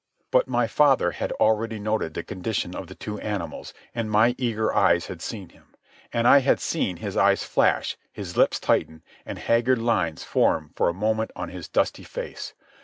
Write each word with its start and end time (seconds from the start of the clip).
But 0.31 0.47
my 0.47 0.65
father 0.65 1.11
had 1.11 1.31
already 1.33 1.77
noted 1.77 2.15
the 2.15 2.23
condition 2.23 2.73
of 2.75 2.87
the 2.87 2.95
two 2.95 3.19
animals, 3.19 3.71
and 3.93 4.09
my 4.09 4.33
eager 4.35 4.73
eyes 4.73 5.05
had 5.05 5.21
seen 5.21 5.49
him. 5.49 5.75
And 6.11 6.27
I 6.27 6.39
had 6.39 6.59
seen 6.59 6.97
his 6.97 7.15
eyes 7.15 7.43
flash, 7.43 7.97
his 8.11 8.35
lips 8.35 8.59
tighten, 8.59 9.03
and 9.27 9.37
haggard 9.37 9.77
lines 9.77 10.23
form 10.23 10.71
for 10.75 10.89
a 10.89 10.93
moment 10.95 11.29
on 11.35 11.49
his 11.49 11.67
dusty 11.67 12.03
face. 12.03 12.55